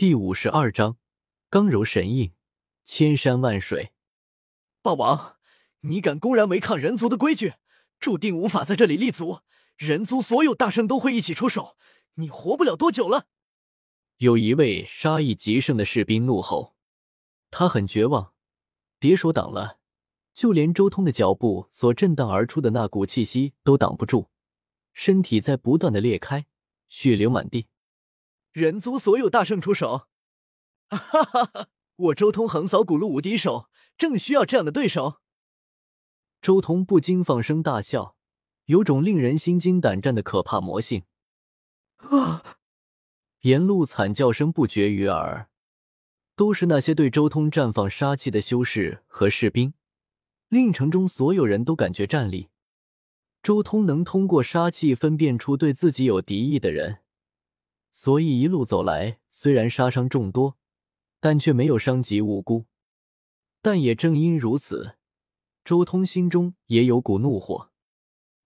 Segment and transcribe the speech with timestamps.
[0.00, 0.96] 第五十二章，
[1.50, 2.32] 刚柔神印，
[2.86, 3.92] 千山万水。
[4.80, 5.36] 霸王，
[5.80, 7.56] 你敢公然违抗人族的规矩，
[7.98, 9.40] 注定无法在这里立足。
[9.76, 11.76] 人族所有大圣都会一起出手，
[12.14, 13.26] 你活不了多久了。
[14.16, 16.74] 有一位杀意极盛的士兵怒吼，
[17.50, 18.32] 他很绝望，
[18.98, 19.80] 别说挡了，
[20.32, 24.30] 就连周通的脚步所震荡而出的那股气息都挡不住，
[24.94, 26.46] 身体在不断的裂开，
[26.88, 27.66] 血流满地。
[28.52, 30.08] 人族所有大圣出手，
[30.90, 31.68] 哈哈哈！
[31.96, 35.20] 我周通横扫古路无敌手，正需要这样的对手。
[36.42, 38.16] 周通不禁放声大笑，
[38.64, 41.04] 有种令人心惊胆战的可怕魔性。
[41.98, 42.58] 啊！
[43.42, 45.48] 沿路惨叫声不绝于耳，
[46.34, 49.74] 都是那些对周通绽放杀气的修士和士兵，
[50.48, 52.48] 令城中所有人都感觉战栗。
[53.42, 56.99] 周通能通过杀气分辨出对自己有敌意的人，
[57.92, 60.56] 所以一路走来，虽然杀伤众多，
[61.20, 62.66] 但却没有伤及无辜。
[63.62, 64.96] 但也正因如此，
[65.64, 67.70] 周通心中也有股怒火。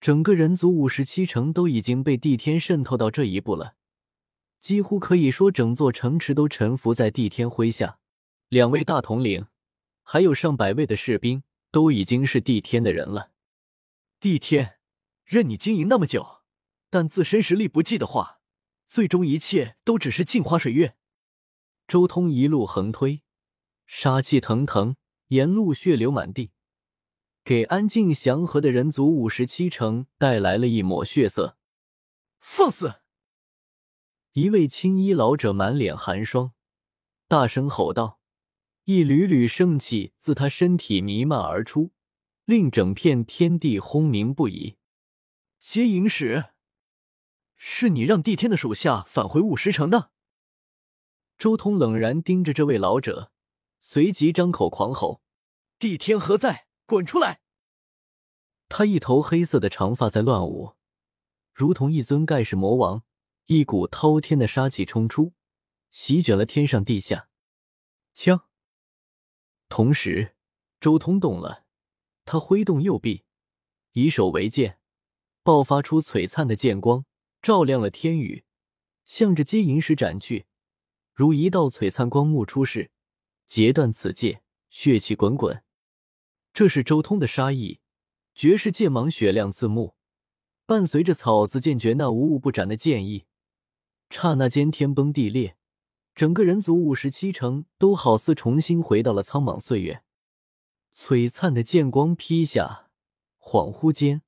[0.00, 3.76] 整个人族五十七城都已经被帝天渗透到这一步了。
[4.58, 7.98] 几乎可以说，整座城池都臣服在帝天麾下。
[8.48, 9.46] 两位大统领，
[10.02, 13.30] 还有上百位的士兵，都已经是帝天的人了。
[14.18, 14.78] 帝天，
[15.24, 16.42] 任你经营那么久，
[16.90, 18.40] 但自身实力不济的话，
[18.92, 20.96] 最终一切都只是镜花水月。
[21.88, 23.22] 周通一路横推，
[23.86, 24.96] 杀气腾腾，
[25.28, 26.50] 沿路血流满地，
[27.42, 31.56] 给安静祥和的人族五十七城带来了一抹血色。
[32.38, 32.96] 放肆！
[34.32, 36.52] 一位青衣老者满脸寒霜，
[37.26, 38.20] 大声吼道
[38.84, 41.92] ：“一缕缕圣气自他身体弥漫而出，
[42.44, 44.76] 令整片天地轰鸣不已。”
[45.58, 46.51] 接引使，
[47.64, 50.10] 是你让帝天的属下返回五十城的？
[51.38, 53.30] 周通冷然盯着这位老者，
[53.80, 55.22] 随即张口狂吼
[55.78, 56.66] ：“帝天何在？
[56.86, 57.40] 滚出来！”
[58.68, 60.74] 他一头黑色的长发在乱舞，
[61.54, 63.04] 如同一尊盖世魔王。
[63.46, 65.32] 一股滔天的杀气冲出，
[65.92, 67.28] 席卷了天上地下。
[68.12, 68.48] 枪。
[69.68, 70.34] 同时，
[70.80, 71.64] 周通动了，
[72.24, 73.24] 他挥动右臂，
[73.92, 74.80] 以手为剑，
[75.44, 77.04] 爆发出璀璨的剑光，
[77.42, 78.44] 照亮了天宇，
[79.04, 80.46] 向着接引石斩去，
[81.12, 82.92] 如一道璀璨光幕出世，
[83.44, 85.64] 截断此界，血气滚滚。
[86.52, 87.80] 这是周通的杀意，
[88.32, 89.96] 绝世剑芒血亮刺目，
[90.66, 93.24] 伴随着草字剑诀那无物不斩的剑意。
[94.08, 95.56] 刹那间，天崩地裂，
[96.14, 100.04] 整个人族五十七城都好似重新回到了苍茫岁月。
[100.94, 102.90] 璀璨的剑光劈下，
[103.40, 104.22] 恍惚间，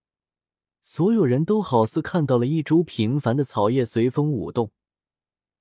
[0.87, 4.71] 所有人都好似看到了一株平凡的草叶随风舞动。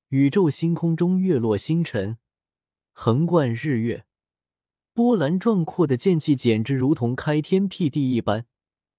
[0.10, 2.18] 宇宙星空中，月落星辰，
[2.92, 4.06] 横贯日月，
[4.92, 8.46] 波澜壮阔的剑气简直如同开天辟地一般，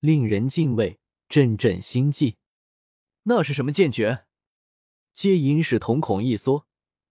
[0.00, 0.98] 令人敬畏，
[1.28, 2.38] 阵阵心悸。
[3.24, 4.24] 那是什么剑诀？
[5.12, 6.66] 接引使瞳孔一缩，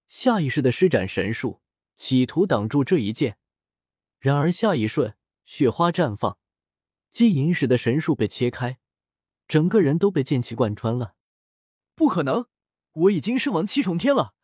[0.08, 1.62] 下意识的施展神术，
[1.96, 3.38] 企图挡住这一剑。
[4.18, 6.40] 然而下一瞬，雪花绽放，
[7.12, 8.80] 接引使的神术被切开，
[9.48, 11.16] 整个人都被剑气贯穿了。
[11.96, 12.48] 不可能！
[12.94, 14.36] 我已经圣王七重天了，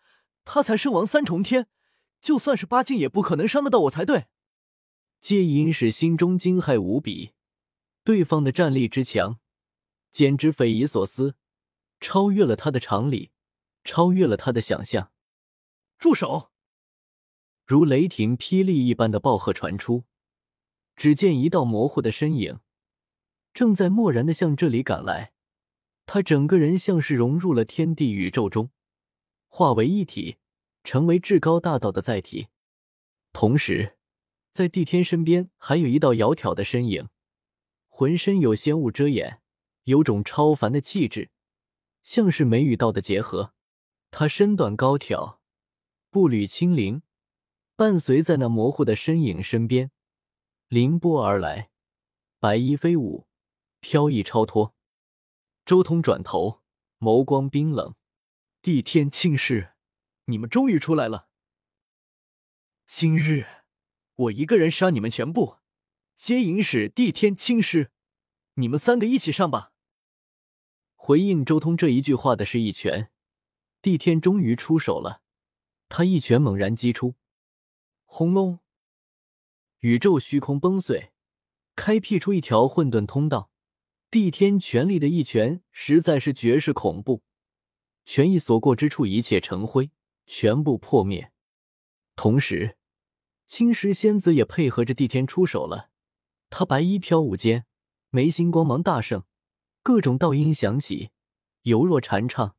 [0.45, 1.67] 他才圣王三重天，
[2.21, 4.27] 就算是八境也不可能伤得到我才对。
[5.19, 7.33] 接引使心中惊骇无比，
[8.03, 9.39] 对方的战力之强，
[10.09, 11.35] 简直匪夷所思，
[11.99, 13.31] 超越了他的常理。
[13.81, 15.11] 超越了他的想象。
[15.97, 16.51] 住手！
[17.65, 20.03] 如雷霆霹雳一般的暴喝传出，
[20.95, 22.59] 只见一道模糊的身影
[23.53, 25.33] 正在漠然的向这里赶来。
[26.05, 28.71] 他整个人像是融入了天地宇宙中，
[29.47, 30.37] 化为一体，
[30.83, 32.47] 成为至高大道的载体。
[33.31, 33.97] 同时，
[34.51, 37.09] 在帝天身边还有一道窈窕的身影，
[37.87, 39.41] 浑身有仙雾遮掩，
[39.83, 41.29] 有种超凡的气质，
[42.01, 43.53] 像是美与道的结合。
[44.09, 45.39] 他身段高挑，
[46.09, 47.03] 步履轻灵，
[47.75, 49.91] 伴随在那模糊的身影身边，
[50.67, 51.69] 凌波而来，
[52.39, 53.27] 白衣飞舞，
[53.79, 54.75] 飘逸超脱。
[55.65, 56.61] 周通转头，
[56.99, 57.95] 眸光冰冷
[58.61, 59.73] ：“帝天庆氏，
[60.25, 61.29] 你们终于出来了！
[62.85, 63.45] 今日
[64.15, 65.57] 我一个人杀你们全部！
[66.15, 67.91] 接引使帝天庆氏，
[68.55, 69.73] 你们三个一起上吧！”
[70.95, 73.11] 回应周通这一句话的是一拳。
[73.81, 75.21] 帝天终于出手了，
[75.87, 77.15] 他一拳猛然击出，
[78.03, 78.59] 轰隆！
[79.79, 81.13] 宇宙虚空崩碎，
[81.75, 83.48] 开辟出一条混沌通道。
[84.11, 87.21] 帝天全力的一拳实在是绝世恐怖，
[88.05, 89.91] 拳意所过之处，一切成灰，
[90.25, 91.31] 全部破灭。
[92.15, 92.75] 同时，
[93.45, 95.91] 青石仙子也配合着帝天出手了。
[96.49, 97.67] 他白衣飘舞间，
[98.09, 99.25] 眉心光芒大盛，
[99.83, 101.11] 各种道音响起，
[101.61, 102.55] 犹若禅唱，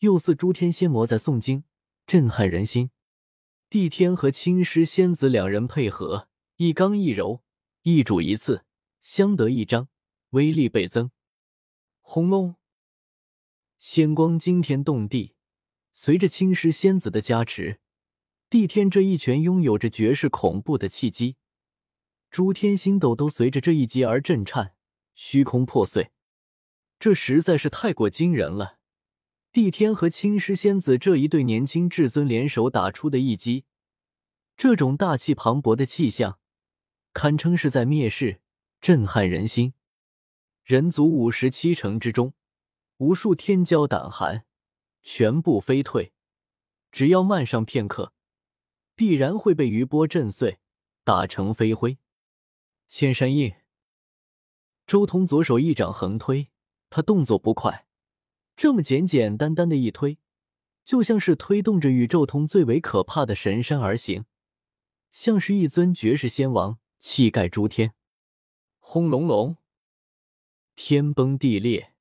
[0.00, 1.64] 又似诸天仙魔在诵经，
[2.06, 2.90] 震撼人心。
[3.70, 7.42] 帝天和青狮仙子两人配合，一刚一柔，
[7.84, 8.66] 一主一次，
[9.00, 9.88] 相得益彰，
[10.30, 11.10] 威力倍增。
[12.00, 12.56] 轰隆！
[13.78, 15.34] 仙光惊天动地。
[15.92, 17.80] 随着青狮仙子的加持，
[18.48, 21.36] 帝天这一拳拥有着绝世恐怖的气机，
[22.30, 24.74] 诸天星斗都随着这一击而震颤，
[25.14, 26.12] 虚空破碎。
[26.98, 28.78] 这实在是太过惊人了！
[29.52, 33.64] 帝天和青狮仙子这一对年轻至尊联手打出的一击，
[34.56, 36.38] 这种大气磅礴的气象，
[37.12, 38.40] 堪称是在灭世，
[38.80, 39.74] 震撼人心。
[40.70, 42.32] 人族五十七城之中，
[42.98, 44.44] 无数天骄胆寒，
[45.02, 46.12] 全部飞退。
[46.92, 48.12] 只要慢上片刻，
[48.94, 50.60] 必然会被余波震碎，
[51.02, 51.98] 打成飞灰。
[52.86, 53.52] 千山印，
[54.86, 56.50] 周通左手一掌横推，
[56.88, 57.88] 他动作不快，
[58.54, 60.18] 这么简简单单的一推，
[60.84, 64.24] 就像是推动着宇宙通最为可怕的神山而行，
[65.10, 67.94] 像是一尊绝世仙王，气盖诸天。
[68.78, 69.56] 轰隆隆。
[70.82, 71.92] 天崩地裂，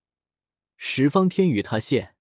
[0.78, 2.16] 十方天宇塌陷。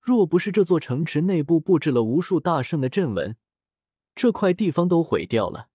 [0.00, 3.36] 若不是这座城池内部布置了无数大圣的阵纹，
[4.14, 5.68] 这块地方都毁掉了。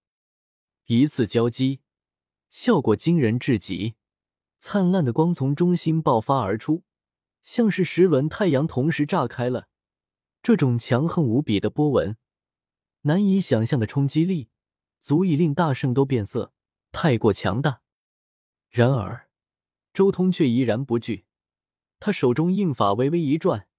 [0.86, 1.82] 一次交击，
[2.50, 3.96] 效果惊人至极，
[4.58, 6.84] 灿烂的光从中心爆发而出，
[7.44, 9.68] 像是十轮太阳同时炸开了。
[10.42, 12.16] 这种强横无比的波纹，
[13.02, 14.48] 难以想象的冲击力，
[15.02, 16.54] 足以令大圣都变色，
[16.94, 17.82] 太过强大。
[18.70, 19.25] 然而。
[19.96, 21.24] 周通却依然不惧，
[22.02, 23.70] 他手中印法微微一转，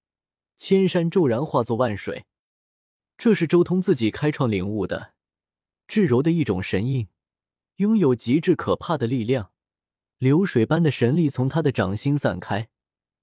[0.57, 2.25] 千山骤然化作万水。
[3.19, 5.13] 这是周通自己开创领悟的，
[5.87, 7.09] 至柔的一种神印，
[7.75, 9.51] 拥有极致可怕的力量。
[10.17, 12.69] 流水般的神力从他的掌心散开，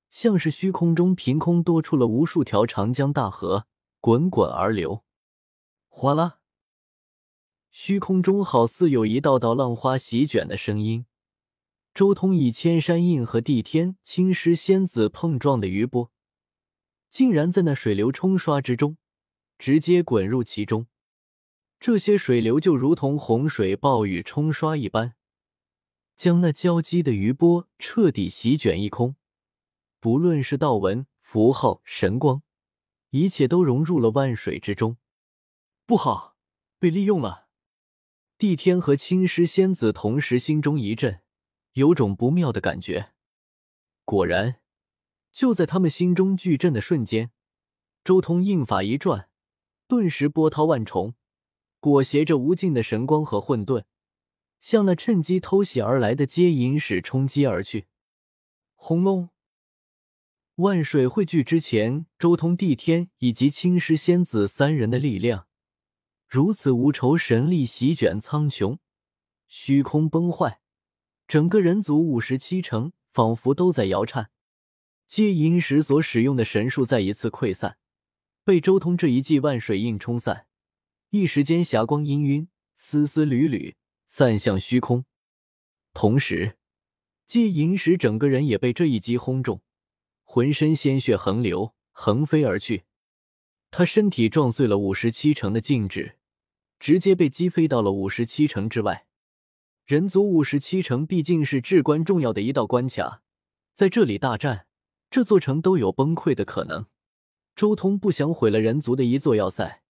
[0.09, 3.67] 像是虚空中凭空多出了无数条长江大河，
[4.01, 5.03] 滚滚而流。
[5.89, 6.39] 哗啦，
[7.73, 11.07] 虚空中好似有一道道浪花席卷的声音。
[11.95, 16.11] 周通以千山印和地天青狮仙子碰撞的余波，
[17.09, 18.97] 竟然在那水流冲刷之中，
[19.59, 20.89] 直接滚入其中。
[21.79, 25.15] 这些水流就如同洪水暴雨冲刷一般，
[26.17, 29.15] 将那交击的余波彻底席卷一空。
[30.01, 32.43] 不论是道纹、符号、神光，
[33.11, 34.97] 一切都融入了万水之中。
[35.87, 36.37] 不好，
[36.81, 37.47] 被利用了！
[38.37, 41.21] 地天和青狮仙子同时心中一震。
[41.75, 43.13] 有种不妙的感觉。
[44.05, 44.61] 果然，
[45.33, 47.31] 就在他们心中巨震的瞬间，
[48.03, 49.29] 周通印法一转，
[49.89, 51.15] 顿时波涛万重，
[51.81, 53.85] 裹挟着无尽的神光和混沌，
[54.61, 57.87] 向那趁机偷袭而来的接引使冲击而去。
[58.75, 59.31] 轰隆！
[60.57, 65.49] 万水汇聚之前，周通、帝天以及青狮仙子三人的力量，
[66.29, 68.79] 如此无仇神力席卷苍穹，
[69.49, 70.61] 虚空崩坏。
[71.27, 74.31] 整个人族五十七城仿佛都在摇颤，
[75.07, 77.79] 接银时所使用的神术再一次溃散，
[78.45, 80.47] 被周通这一记万水印冲散，
[81.11, 83.77] 一时间霞光氤氲，丝丝缕缕
[84.07, 85.05] 散向虚空。
[85.93, 86.59] 同时，
[87.27, 89.63] 接引时整个人也被这一击轰中，
[90.25, 92.85] 浑身鲜血横流，横飞而去。
[93.71, 96.19] 他身体撞碎了五十七城的禁制，
[96.79, 99.07] 直接被击飞到了五十七城之外。
[99.87, 103.21] 人族五十七城毕竟是至关重要的一道关卡，
[103.75, 104.67] 在这里大战，
[105.11, 106.87] 这座城都有崩溃的可能。
[107.55, 109.83] 周通不想毁了人族的一座要塞，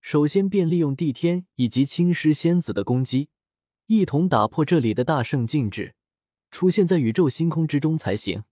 [0.00, 3.28] 首先便利用帝天以及青狮仙子的攻击，
[3.86, 5.94] 一同打破这里的大圣禁制，
[6.50, 8.44] 出现在宇宙星空之中才行。